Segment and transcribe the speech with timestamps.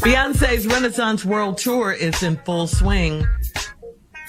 [0.00, 3.26] Beyonce's Renaissance World Tour is in full swing.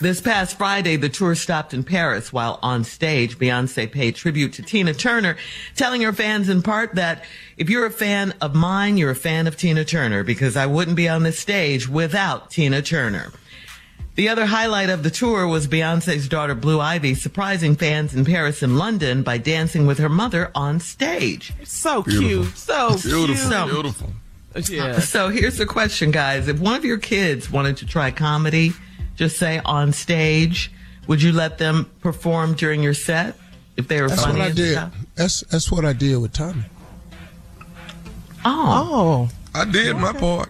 [0.02, 3.38] This past Friday, the tour stopped in Paris while on stage.
[3.38, 5.36] Beyonce paid tribute to Tina Turner,
[5.76, 7.26] telling her fans in part that
[7.58, 10.96] if you're a fan of mine, you're a fan of Tina Turner because I wouldn't
[10.96, 13.34] be on this stage without Tina Turner.
[14.16, 18.64] The other highlight of the tour was Beyonce's daughter Blue Ivy surprising fans in Paris
[18.64, 21.52] and London by dancing with her mother on stage.
[21.66, 22.44] So Beautiful.
[22.46, 22.58] cute.
[22.58, 23.38] So Beautiful, cute.
[23.38, 24.14] So- beautiful.
[24.70, 25.00] Yeah.
[25.00, 26.48] So here's the question, guys.
[26.48, 28.74] If one of your kids wanted to try comedy,
[29.19, 30.72] just say on stage,
[31.07, 33.35] would you let them perform during your set
[33.75, 34.72] if they were That's funny what I did.
[34.74, 34.96] stuff?
[35.16, 36.63] That's that's what I did with Tommy.
[38.46, 39.30] Oh, Oh.
[39.53, 40.50] I did my part.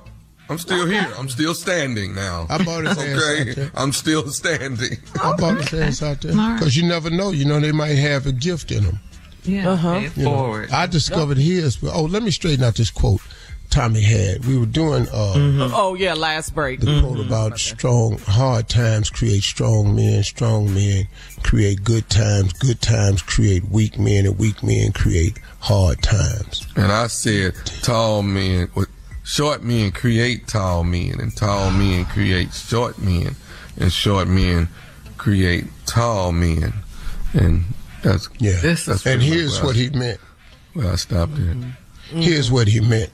[0.50, 1.08] I'm still here.
[1.18, 2.46] I'm still standing now.
[2.50, 3.54] I bought his ass out okay.
[3.54, 3.72] there.
[3.76, 4.98] I'm still standing.
[5.22, 6.60] I bought his ass out there All right.
[6.60, 7.32] because you never know.
[7.32, 9.00] You know they might have a gift in them.
[9.44, 9.70] yeah.
[9.72, 9.94] Uh-huh.
[10.00, 10.72] Pay it You know, forward.
[10.72, 11.78] I discovered his.
[11.78, 13.22] But oh, let me straighten out this quote
[13.70, 14.46] Tommy had.
[14.46, 15.74] We were doing uh, Mm-hmm.
[15.76, 16.14] Oh yeah.
[16.14, 16.80] Last break.
[16.80, 21.08] the quote about strong, hard times create strong men, strong men
[21.44, 26.66] create good times, good times create weak men, and weak men create hard times.
[26.76, 27.54] And I said,
[27.84, 28.88] tall men, what-
[29.24, 33.36] short men create tall men, and tall men create short men,
[33.78, 34.68] and short men
[35.18, 36.74] create tall men.
[37.34, 37.66] And
[38.02, 38.60] that's, Yeah.
[38.62, 40.20] This that's and here's where what I- he meant.
[40.76, 41.58] Well, I stopped at.
[42.16, 43.12] Here's what he meant.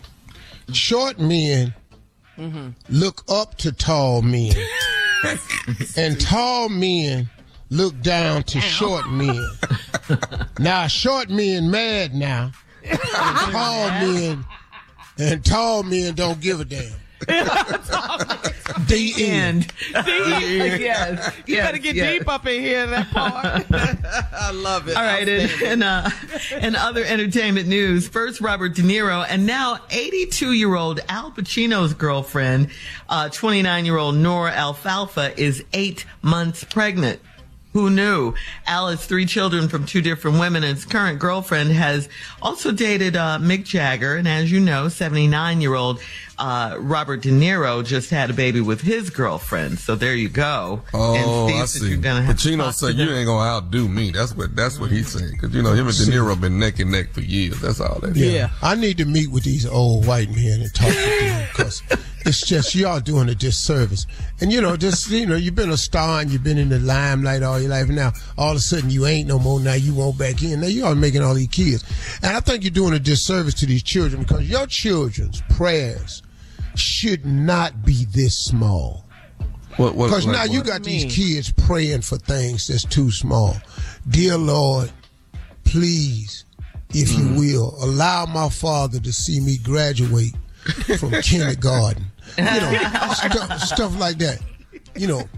[0.74, 1.74] Short men
[2.90, 4.54] look up to tall men,
[5.98, 7.30] and tall men
[7.70, 9.44] look down to short men.
[10.60, 12.52] Now, short men mad now,
[12.84, 14.46] and tall men
[15.18, 16.92] and tall men don't give a damn.
[18.88, 19.72] the end.
[19.96, 20.08] And
[20.82, 21.34] yes.
[21.48, 22.12] You Yes, better get yes.
[22.20, 22.86] deep up in here.
[22.88, 23.66] That part.
[24.34, 24.96] I love it.
[24.96, 26.10] All right, and, and uh,
[26.62, 32.70] in other entertainment news, first Robert De Niro, and now 82-year-old Al Pacino's girlfriend,
[33.10, 37.20] uh, 29-year-old Noor Alfallah, is eight months pregnant.
[37.76, 38.34] Who knew?
[38.68, 42.08] Al has three children from two different women, and his current girlfriend has
[42.42, 46.00] also dated uh, Mick Jagger, and as you know, 79-year-old
[46.38, 49.80] uh, Robert De Niro just had a baby with his girlfriend.
[49.80, 50.84] So there you go.
[50.94, 51.90] Oh, Steve I see.
[51.90, 54.12] you're gonna have to Pacino talk said to you ain't gonna outdo me.
[54.12, 55.32] That's what that's what he's saying.
[55.32, 57.60] Because you know him and De Niro been neck and neck for years.
[57.60, 58.34] That's all that is.
[58.34, 58.52] Yeah.
[58.62, 61.82] I need to meet with these old white men and talk with them because
[62.26, 64.06] it's just y'all doing a disservice.
[64.42, 66.80] And you know, just you know, you've been a star and you've been in the
[66.80, 67.88] limelight all your life.
[67.88, 69.60] Now all of a sudden you ain't no more.
[69.60, 70.62] Now you want back in.
[70.62, 71.84] Now you are making all these kids,
[72.22, 76.22] and I think you're doing a disservice to these children because your children's prayers
[76.76, 79.06] should not be this small.
[79.78, 83.12] What, what, Because like now you got do these kids praying for things that's too
[83.12, 83.56] small.
[84.10, 84.90] Dear Lord,
[85.66, 86.46] please,
[86.94, 87.18] if Mm.
[87.18, 90.34] you will, allow my father to see me graduate
[91.00, 92.06] from kindergarten.
[92.38, 92.78] You know,
[93.14, 94.42] stuff, stuff like that.
[94.98, 95.30] You know,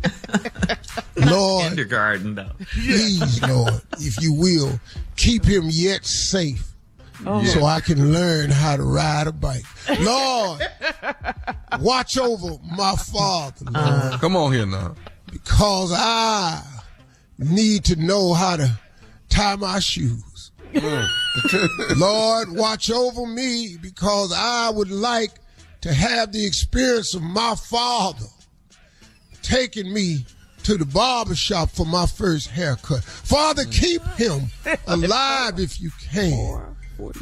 [1.15, 2.50] Lord, Kindergarten though.
[2.71, 4.79] please, Lord, if you will,
[5.15, 6.71] keep him yet safe.
[7.25, 7.44] Oh.
[7.44, 9.65] So I can learn how to ride a bike.
[10.00, 10.62] Lord,
[11.81, 14.09] watch over my father, uh-huh.
[14.09, 14.95] Lord Come on here now.
[15.31, 16.63] because I
[17.38, 18.80] need to know how to
[19.30, 20.51] tie my shoes.
[20.73, 21.07] Mm.
[21.97, 25.31] Lord, watch over me because I would like
[25.81, 28.25] to have the experience of my father
[29.41, 30.25] taking me
[30.63, 33.03] to the barber shop for my first haircut.
[33.03, 34.43] Father, keep him
[34.87, 36.75] alive if you can.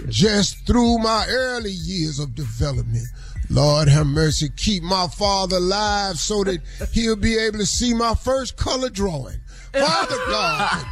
[0.08, 3.08] Just through my early years of development.
[3.50, 4.50] Lord have mercy.
[4.56, 9.40] Keep my father alive so that he'll be able to see my first color drawing.
[9.74, 10.86] Father God,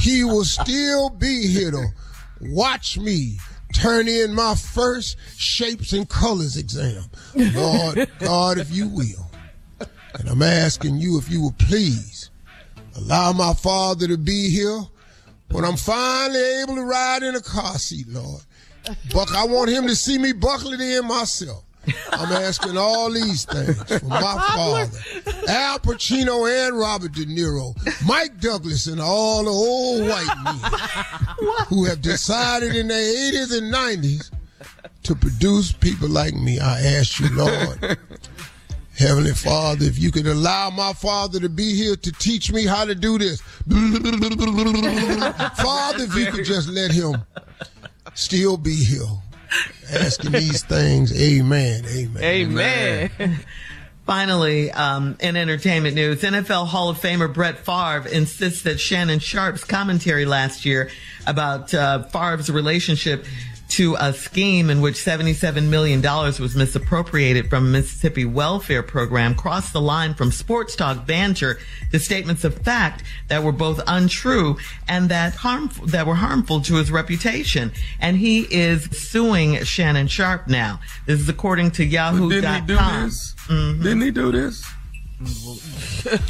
[0.00, 1.86] he will still be here to
[2.42, 3.38] watch me
[3.72, 7.04] turn in my first shapes and colors exam.
[7.34, 9.30] Lord God, if you will.
[10.18, 12.30] And I'm asking you if you will please
[12.96, 14.80] allow my father to be here
[15.50, 18.42] when I'm finally able to ride in a car seat, Lord.
[19.12, 21.64] Buck, I want him to see me buckling in myself.
[22.12, 24.20] I'm asking all these things for my
[24.54, 24.90] father,
[25.48, 27.74] Al Pacino and Robert De Niro,
[28.06, 30.54] Mike Douglas, and all the old white men
[31.68, 34.30] who have decided in their 80s and 90s
[35.02, 36.60] to produce people like me.
[36.60, 37.98] I ask you, Lord,
[38.96, 42.84] Heavenly Father, if you could allow my father to be here to teach me how
[42.84, 43.40] to do this.
[43.66, 47.24] Father, if you could just let him
[48.14, 49.00] still be here.
[49.92, 52.22] Asking these things, amen, amen.
[52.22, 53.38] Amen.
[54.06, 59.62] Finally, um, in entertainment news, NFL Hall of Famer Brett Favre insists that Shannon Sharpe's
[59.62, 60.90] commentary last year
[61.24, 63.24] about uh, Favre's relationship
[63.72, 69.72] to a scheme in which $77 million was misappropriated from a Mississippi welfare program crossed
[69.72, 71.58] the line from sports talk banter
[71.90, 74.56] to statements of fact that were both untrue
[74.88, 77.72] and that harmful, that were harmful to his reputation.
[78.00, 80.80] And he is suing Shannon Sharpe now.
[81.06, 82.28] This is according to Yahoo.com.
[82.28, 83.34] Didn't he do this?
[83.48, 83.82] Mm-hmm.
[83.82, 84.64] Didn't he do this?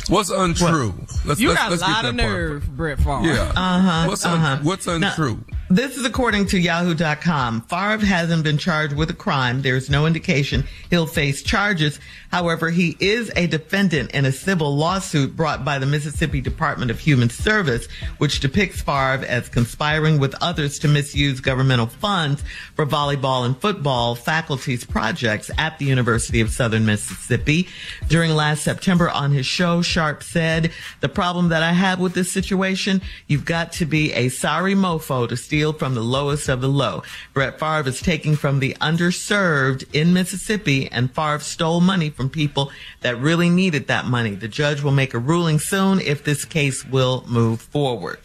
[0.09, 0.93] What's untrue?
[1.25, 2.31] Let's, You let's, got a let's get lot that of part.
[2.31, 3.23] nerve, Brett Favre.
[3.25, 3.53] Yeah.
[3.56, 4.59] Uh-huh, What's un- uh-huh.
[4.62, 5.44] what's Now- untrue?
[5.73, 7.63] This is according to Yahoo.com.
[7.63, 9.63] Favre hasn't been charged with a crime.
[9.63, 11.99] There's no indication he'll face charges.
[12.31, 16.99] However, he is a defendant in a civil lawsuit brought by the Mississippi Department of
[16.99, 17.87] Human Service,
[18.19, 22.43] which depicts Favre as conspiring with others to misuse governmental funds
[22.75, 27.67] for volleyball and football faculty's projects at the University of Southern Mississippi.
[28.09, 30.71] During last September on his show, Sharpe said,
[31.01, 35.27] the problem that I have with this situation, you've got to be a sorry mofo
[35.29, 37.03] to steal from the lowest of the low.
[37.35, 42.73] Brett Favre is taking from the underserved in Mississippi and Favre stole money from people
[43.03, 44.35] that really needed that money.
[44.35, 48.19] The judge will make a ruling soon if this case will move forward.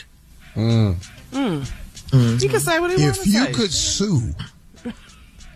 [0.55, 0.95] Mm.
[1.31, 1.37] Hmm.
[2.15, 2.37] Mm-hmm.
[2.37, 3.51] He can say what he wants If you say.
[3.51, 4.33] could sue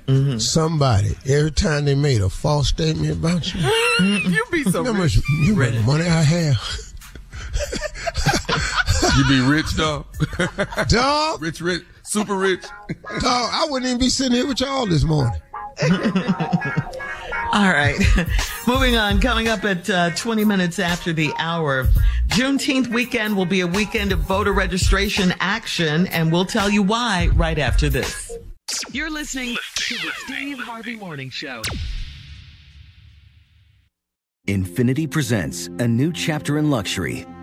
[0.05, 0.37] mm-hmm.
[0.37, 3.61] somebody every time they made a false statement about you,
[4.29, 5.15] you be so how rich.
[5.15, 6.57] much you know the money I have?
[9.17, 10.05] You be rich, dog.
[10.87, 12.63] Dog, rich, rich, super rich.
[13.19, 15.39] dog, I wouldn't even be sitting here with y'all this morning.
[17.53, 17.97] All right.
[18.67, 21.87] Moving on, coming up at uh, 20 minutes after the hour.
[22.27, 27.29] Juneteenth weekend will be a weekend of voter registration action, and we'll tell you why
[27.33, 28.31] right after this.
[28.91, 31.61] You're listening to the Steve Harvey Morning Show.
[34.47, 37.25] Infiniti presents a new chapter in luxury,